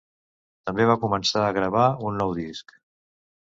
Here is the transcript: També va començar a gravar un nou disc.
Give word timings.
També 0.69 0.87
va 0.91 0.95
començar 1.03 1.43
a 1.49 1.51
gravar 1.59 1.85
un 2.11 2.19
nou 2.23 2.35
disc. 2.41 2.75